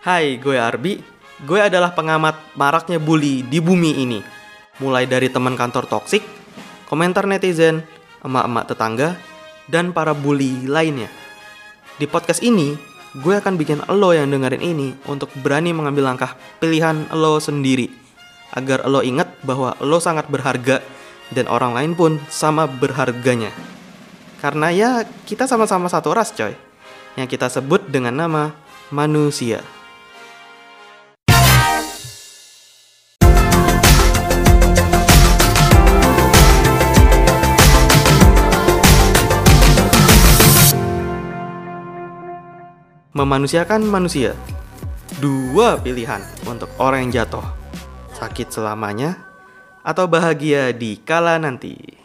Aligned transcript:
Hai, 0.00 0.40
gue 0.40 0.56
Arbi. 0.56 0.96
Gue 1.44 1.60
adalah 1.60 1.92
pengamat 1.92 2.56
maraknya 2.56 2.96
bully 2.96 3.44
di 3.44 3.60
bumi 3.60 4.00
ini. 4.00 4.24
Mulai 4.80 5.04
dari 5.04 5.28
teman 5.28 5.60
kantor 5.60 5.84
toksik, 5.84 6.24
komentar 6.88 7.28
netizen, 7.28 7.84
emak-emak 8.24 8.64
tetangga, 8.64 9.20
dan 9.68 9.92
para 9.92 10.16
bully 10.16 10.64
lainnya. 10.64 11.12
Di 12.00 12.08
podcast 12.08 12.40
ini, 12.40 12.80
gue 13.12 13.34
akan 13.44 13.60
bikin 13.60 13.84
lo 13.92 14.16
yang 14.16 14.32
dengerin 14.32 14.64
ini 14.64 14.96
untuk 15.04 15.28
berani 15.44 15.76
mengambil 15.76 16.08
langkah 16.08 16.32
pilihan 16.64 17.04
lo 17.12 17.36
sendiri. 17.36 17.92
Agar 18.56 18.88
lo 18.88 19.04
ingat 19.04 19.28
bahwa 19.44 19.76
lo 19.84 20.00
sangat 20.00 20.32
berharga 20.32 20.80
dan 21.28 21.44
orang 21.44 21.76
lain 21.76 21.92
pun 21.92 22.16
sama 22.32 22.64
berharganya. 22.64 23.52
Karena 24.40 24.72
ya 24.72 25.04
kita 25.28 25.44
sama-sama 25.44 25.92
satu 25.92 26.08
ras 26.16 26.32
coy. 26.32 26.56
Yang 27.20 27.36
kita 27.36 27.52
sebut 27.52 27.84
dengan 27.92 28.16
nama 28.16 28.56
manusia. 28.88 29.60
Memanusiakan 43.10 43.90
manusia. 43.90 44.38
Dua 45.18 45.74
pilihan 45.82 46.22
untuk 46.46 46.70
orang 46.78 47.10
yang 47.10 47.26
jatuh. 47.26 47.42
Sakit 48.14 48.54
selamanya 48.54 49.18
atau 49.82 50.06
bahagia 50.06 50.70
di 50.70 50.94
kala 50.94 51.34
nanti. 51.42 51.99